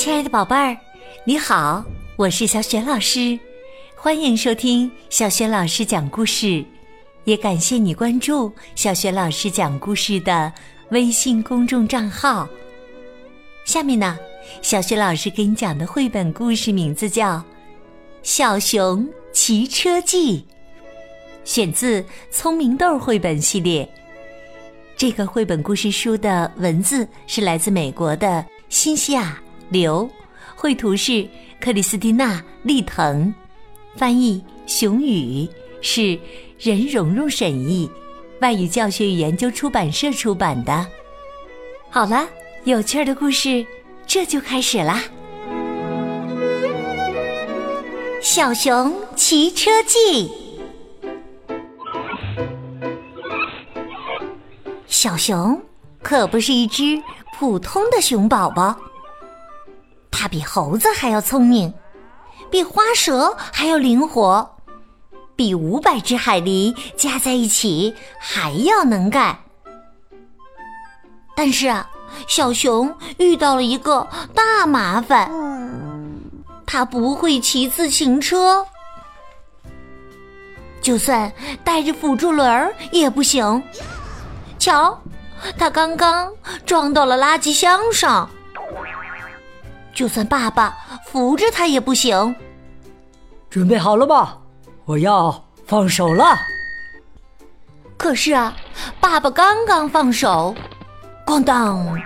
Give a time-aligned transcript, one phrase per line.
[0.00, 0.74] 亲爱的宝贝儿，
[1.24, 1.84] 你好，
[2.16, 3.38] 我是小雪老师，
[3.94, 6.64] 欢迎收听小雪老师讲故事，
[7.24, 10.50] 也感谢你关注小雪老师讲故事的
[10.90, 12.48] 微信公众账号。
[13.66, 14.18] 下面呢，
[14.62, 17.36] 小雪老师给你讲的绘本故事名字叫
[18.22, 20.38] 《小熊骑车记》，
[21.44, 23.86] 选自《聪明豆》绘本系列。
[24.96, 29.38] 这个绘本故事书的文字是来自美国的新西亚
[29.70, 30.10] 刘，
[30.54, 31.26] 绘图是
[31.60, 33.32] 克里斯蒂娜·利腾，
[33.96, 35.48] 翻译熊宇，
[35.80, 36.18] 是
[36.58, 37.90] 任蓉蓉审译，
[38.40, 40.86] 外语教学与研究出版社出版的。
[41.88, 42.28] 好了，
[42.64, 43.64] 有趣的故事
[44.06, 45.02] 这就开始啦！
[48.20, 50.30] 小熊骑车记。
[54.86, 55.58] 小熊
[56.02, 57.00] 可不是一只
[57.38, 58.76] 普通的熊宝宝，
[60.20, 61.72] 它比猴子还要聪明，
[62.50, 64.56] 比花蛇还要灵活，
[65.34, 69.38] 比五百只海狸加在一起还要能干。
[71.34, 71.88] 但是啊，
[72.28, 75.32] 小熊遇到了一个大麻烦，
[76.66, 78.66] 它不会骑自行车，
[80.82, 81.32] 就算
[81.64, 83.62] 带着辅助轮儿也不行。
[84.58, 85.00] 瞧，
[85.56, 86.30] 他刚刚
[86.66, 88.28] 撞到了垃圾箱上，
[90.00, 92.34] 就算爸爸扶着他也不行。
[93.50, 94.38] 准备好了吗？
[94.86, 96.38] 我要放手了。
[97.98, 98.56] 可是啊，
[98.98, 100.54] 爸爸刚刚放手，
[101.26, 102.00] 咣当，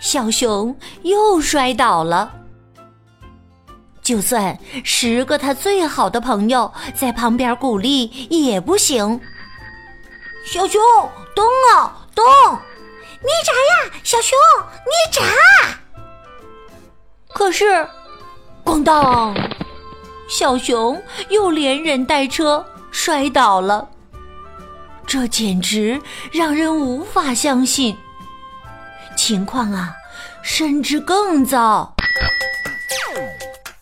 [0.00, 2.32] 小熊又摔倒了。
[4.00, 9.20] 就算十个他最好的朋友在旁边鼓励也不行。
[10.46, 10.80] 小熊。
[11.36, 11.44] 动
[11.76, 12.24] 哦，动！
[12.24, 14.38] 捏闸呀，小熊，
[14.86, 15.22] 捏闸！
[17.40, 17.64] 可是，
[18.62, 19.34] 咣当，
[20.28, 23.88] 小熊又连人带车摔倒了。
[25.06, 25.98] 这简直
[26.30, 27.96] 让人无法相信。
[29.16, 29.96] 情况啊，
[30.42, 31.96] 甚至更糟。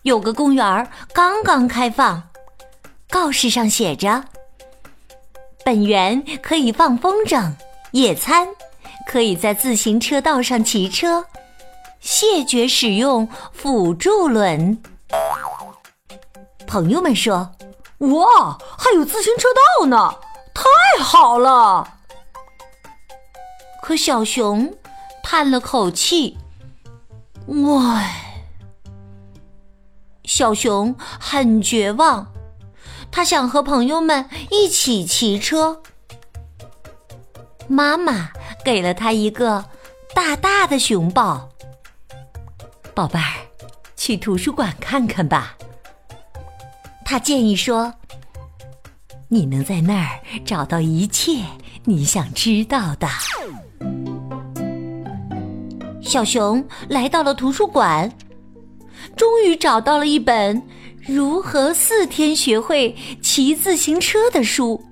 [0.03, 2.23] 有个公园刚刚开放，
[3.09, 4.23] 告示上写着。
[5.65, 7.51] 本园可以放风筝、
[7.91, 8.47] 野餐，
[9.05, 11.25] 可以在自行车道上骑车，
[11.99, 14.81] 谢绝使用辅助轮。
[16.67, 17.51] 朋友们说
[17.99, 19.47] ：“哇，还有自行车
[19.79, 20.15] 道呢，
[20.53, 21.95] 太好了！”
[23.81, 24.77] 可小熊
[25.23, 26.37] 叹了口气
[27.49, 28.25] ：“唉。”
[30.23, 32.31] 小熊很绝望。
[33.11, 35.81] 他想和朋友们一起骑车。
[37.67, 38.29] 妈妈
[38.63, 39.65] 给了他一个
[40.13, 41.48] 大大的熊抱。
[42.99, 43.23] 宝贝儿，
[43.95, 45.55] 去图书馆看看吧。
[47.05, 47.93] 他建议说
[49.31, 51.41] ：“你能在那儿找到一切
[51.85, 53.07] 你想知道的。”
[56.03, 58.11] 小熊来到了图书馆，
[59.15, 60.61] 终于找到了一本。
[61.07, 64.83] 如何四天学会骑自行车的书？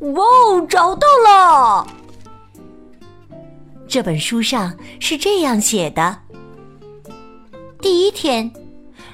[0.00, 1.86] 哇哦，找到了！
[3.88, 6.18] 这本书上是这样写的：
[7.80, 8.50] 第一天，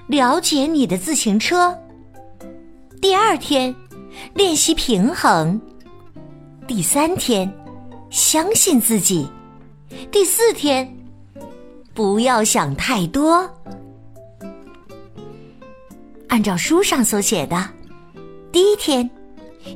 [0.06, 1.70] 了解你的自行车；
[3.00, 3.74] 第二天，
[4.34, 5.60] 练习平衡；
[6.66, 7.52] 第三天，
[8.08, 9.26] 相信自己；
[10.10, 10.90] 第四天，
[11.92, 13.48] 不要想太多。
[16.28, 17.68] 按照书上所写的，
[18.50, 19.08] 第一天，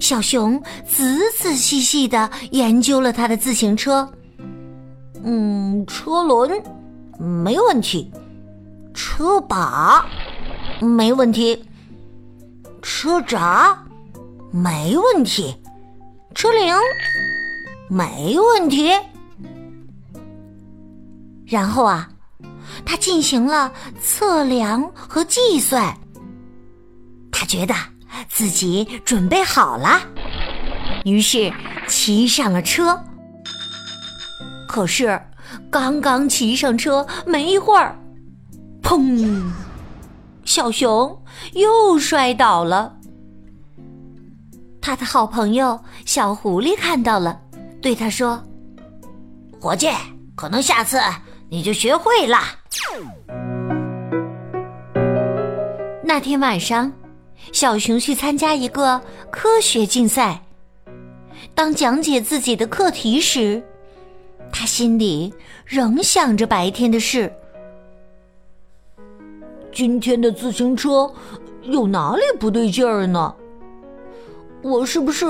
[0.01, 4.11] 小熊仔仔细细的研究了他的自行车。
[5.23, 6.51] 嗯，车轮
[7.19, 8.11] 没问题，
[8.99, 10.05] 车把
[10.81, 11.65] 没问题，
[12.83, 13.81] 车闸
[14.51, 15.57] 没问题，
[16.35, 16.75] 车铃
[17.89, 18.91] 没问题。
[21.47, 22.09] 然后啊，
[22.85, 23.73] 他进行了
[24.03, 25.97] 测量和计算。
[27.31, 27.73] 他觉得
[28.29, 30.01] 自己准备好了，
[31.05, 31.53] 于是
[31.87, 33.01] 骑上了车。
[34.67, 35.19] 可是
[35.71, 37.97] 刚刚骑上车没一会儿，
[38.89, 39.53] 砰！
[40.47, 42.97] 小熊又摔倒了。
[44.81, 47.39] 他的好朋友小狐狸看到了，
[47.83, 48.43] 对他说
[49.61, 49.91] ：“伙计，
[50.35, 50.99] 可能下次
[51.51, 52.39] 你就学会了。”
[56.03, 56.91] 那天晚上。
[57.53, 59.01] 小熊去参加一个
[59.31, 60.43] 科学竞赛。
[61.55, 63.63] 当讲解自己的课题时，
[64.53, 65.33] 他心里
[65.65, 67.33] 仍想着白天的事。
[69.79, 71.09] 今天的自行车
[71.63, 73.33] 有哪里不对劲儿呢？
[74.61, 75.25] 我是不是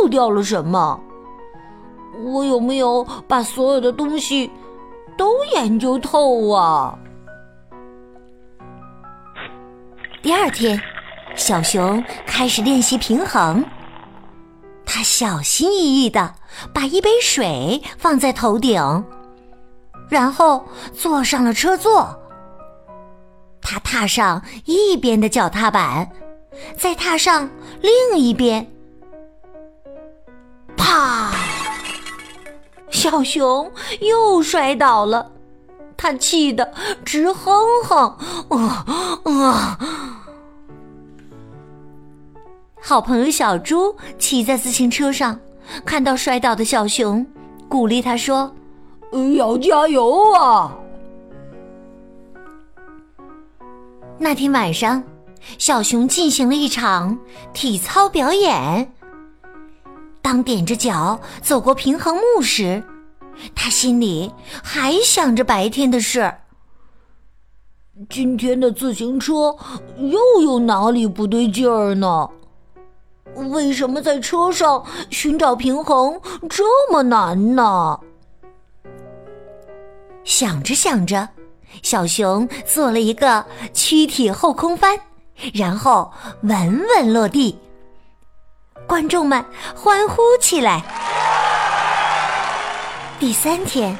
[0.00, 0.98] 漏掉了什么？
[2.24, 4.50] 我有没有把所有的东西
[5.18, 6.98] 都研究透啊？
[10.22, 10.80] 第二天，
[11.34, 13.62] 小熊开始练习平衡。
[14.86, 16.34] 他小心翼翼的
[16.72, 19.04] 把一杯水放在头顶，
[20.08, 20.64] 然后
[20.94, 22.18] 坐上了车座。
[23.62, 26.10] 他踏上一边的脚踏板，
[26.76, 27.48] 再踏上
[27.80, 28.66] 另一边。
[30.76, 31.32] 啪！
[32.90, 33.70] 小熊
[34.00, 35.30] 又摔倒了，
[35.96, 36.70] 他气得
[37.04, 37.54] 直哼
[37.84, 37.98] 哼。
[38.50, 38.84] 啊
[39.24, 39.78] 啊！
[42.80, 45.38] 好朋友小猪骑在自行车上，
[45.86, 47.24] 看到摔倒的小熊，
[47.68, 48.52] 鼓励他说
[49.36, 50.76] ：“要加油啊！”
[54.22, 55.02] 那天晚上，
[55.58, 57.18] 小熊进行了一场
[57.52, 58.94] 体操表演。
[60.22, 62.80] 当踮着脚走过平衡木时，
[63.52, 64.32] 他心里
[64.62, 66.32] 还想着白天的事。
[68.08, 69.56] 今天的自行车
[69.98, 72.30] 又有哪里不对劲儿呢？
[73.50, 77.98] 为什么在车上寻找平衡这么难呢？
[80.22, 81.28] 想着想着。
[81.80, 84.98] 小熊做了一个躯体后空翻，
[85.54, 87.58] 然后稳稳落地。
[88.86, 90.84] 观众们欢呼起来。
[93.18, 93.96] 第三天，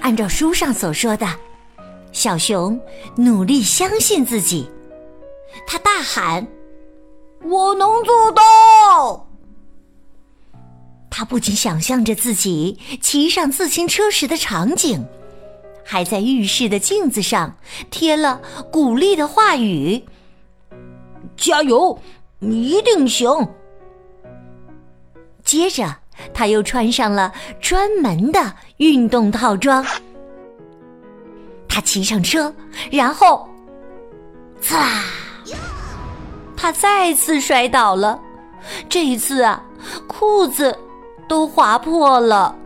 [0.00, 1.26] 按照书上所说的，
[2.12, 2.80] 小熊
[3.16, 4.70] 努力相信自己。
[5.66, 6.46] 他大喊
[7.42, 9.26] ：“我能做到！”
[11.10, 15.04] 他不仅想象着自己骑上自行车时的场景。
[15.88, 17.56] 还在浴室的镜子上
[17.90, 18.40] 贴了
[18.72, 20.04] 鼓励的话语
[21.38, 21.96] ：“加油，
[22.40, 23.28] 你一定行。”
[25.44, 25.96] 接着，
[26.34, 29.86] 他又穿上了专门的运动套装。
[31.68, 32.52] 他骑上车，
[32.90, 33.48] 然后，
[34.60, 35.04] 呲啦！
[36.56, 38.18] 他再次摔倒了，
[38.88, 39.62] 这一次啊，
[40.08, 40.76] 裤子
[41.28, 42.56] 都划破了。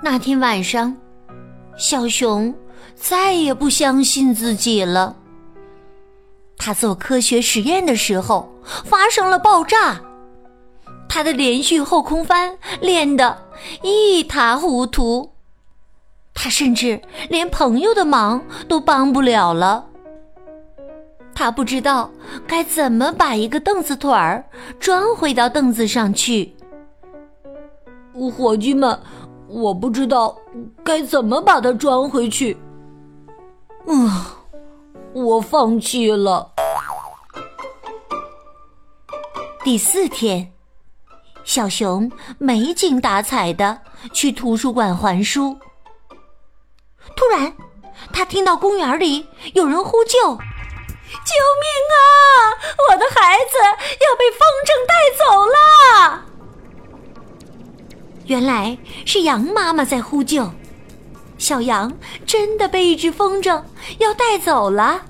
[0.00, 0.96] 那天晚上，
[1.76, 2.54] 小熊
[2.94, 5.16] 再也不相信自己了。
[6.56, 8.48] 他做科学实验的时候
[8.84, 10.00] 发生了爆炸，
[11.08, 13.36] 他的连续后空翻练得
[13.82, 15.32] 一塌糊涂，
[16.32, 19.84] 他甚至连朋友的忙都帮不了了。
[21.34, 22.08] 他不知道
[22.46, 24.44] 该怎么把一个凳子腿儿
[24.78, 26.54] 装回到凳子上去。
[28.30, 28.96] 伙计们。
[29.48, 30.36] 我不知道
[30.84, 32.56] 该怎么把它装回去。
[33.86, 34.10] 嗯，
[35.14, 36.52] 我放弃了。
[39.64, 40.52] 第四天，
[41.44, 43.80] 小熊没精打采的
[44.12, 45.58] 去图书馆还书。
[47.16, 47.52] 突然，
[48.12, 51.98] 他听到公园里有人呼救：“救命啊！
[52.90, 56.24] 我的孩子要被风筝带走了！”
[58.28, 58.76] 原来
[59.06, 60.52] 是羊妈妈在呼救，
[61.38, 61.90] 小羊
[62.26, 63.64] 真的被一只风筝
[63.98, 65.00] 要带走了。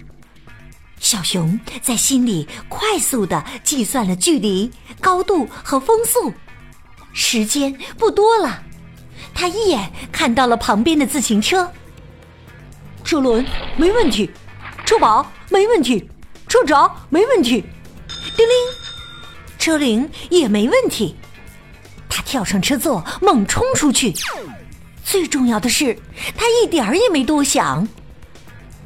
[1.00, 4.70] 小熊在心里快速的计算了距离、
[5.00, 6.30] 高度和风速，
[7.14, 8.62] 时间不多了。
[9.34, 11.70] 他一眼看到了旁边的自行车，
[13.02, 13.46] 车轮
[13.78, 14.30] 没问题，
[14.84, 16.06] 车把没问题，
[16.48, 17.64] 车闸没问题，
[18.36, 18.54] 叮铃，
[19.58, 21.16] 车铃也没问题。
[22.26, 24.12] 他跳上车座，猛冲出去。
[25.04, 25.96] 最重要的是，
[26.36, 27.86] 他一点儿也没多想。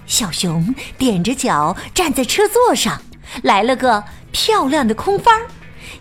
[0.07, 0.63] 小熊
[0.99, 3.01] 踮着脚站在车座上，
[3.43, 5.49] 来了个漂亮的空翻儿，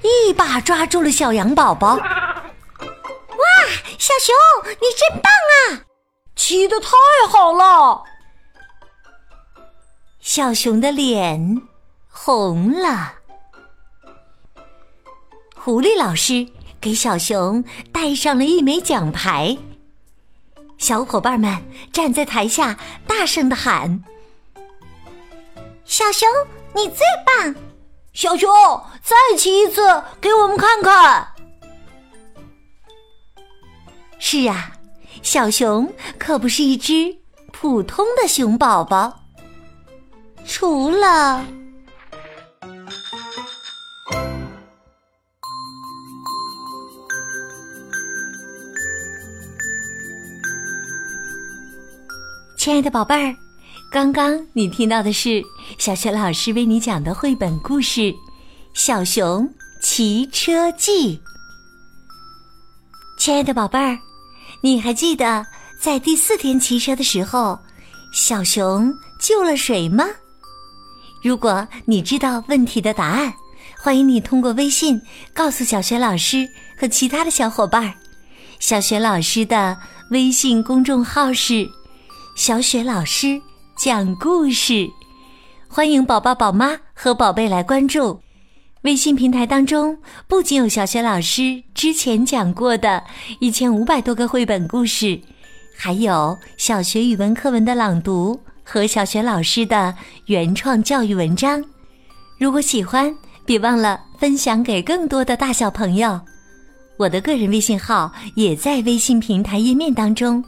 [0.01, 1.95] 一把抓住了小羊宝宝。
[1.95, 2.03] 哇，
[3.97, 5.31] 小熊，你真棒
[5.71, 5.87] 啊！
[6.35, 6.89] 骑得太
[7.29, 8.03] 好了。
[10.19, 11.61] 小熊的脸
[12.09, 13.13] 红了。
[15.55, 16.45] 狐狸老师。
[16.81, 19.57] 给小熊戴上了一枚奖牌，
[20.77, 21.57] 小伙伴们
[21.91, 24.03] 站在台下大声的喊
[25.83, 26.27] ：“小熊，
[26.73, 27.53] 你最棒！
[28.13, 28.49] 小熊，
[29.03, 29.81] 再骑一次，
[30.21, 31.27] 给我们看看。”
[34.17, 34.71] 是啊，
[35.21, 37.17] 小熊可不是一只
[37.51, 39.19] 普通的熊宝宝，
[40.45, 41.45] 除了……
[52.69, 53.35] 亲爱的宝贝儿，
[53.91, 55.43] 刚刚你听到的是
[55.79, 58.01] 小雪老师为你讲的绘本故事
[58.75, 59.49] 《小熊
[59.81, 61.17] 骑车记》。
[63.17, 63.97] 亲爱的宝贝儿，
[64.61, 65.43] 你还记得
[65.81, 67.57] 在第四天骑车的时候，
[68.13, 70.05] 小熊救了谁吗？
[71.23, 73.33] 如果你知道问题的答案，
[73.81, 75.01] 欢迎你通过微信
[75.33, 76.47] 告诉小雪老师
[76.79, 77.91] 和其他的小伙伴。
[78.59, 79.75] 小雪老师的
[80.11, 81.67] 微信公众号是
[82.39, 83.41] “小雪老师
[83.75, 84.89] 讲故事”，
[85.67, 88.17] 欢迎宝宝、宝妈和宝贝来关注。
[88.83, 93.03] 微信平台当中不仅有小雪老师之前讲过的
[93.41, 95.19] 一千五百多个绘本故事，
[95.77, 99.93] 还有小学语文课文的朗读和小学老师的
[100.27, 101.61] 原创教育文章。
[102.37, 103.13] 如果喜欢，
[103.45, 106.17] 别忘了分享给更多的大小朋友。
[106.95, 110.41] 我的个人微信号也在微信平台页面当中，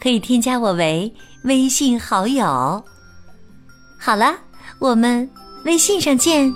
[0.00, 1.12] 可以添加我为
[1.44, 2.82] 微信好友。
[3.98, 4.34] 好了，
[4.78, 5.28] 我们
[5.64, 6.52] 微信上见。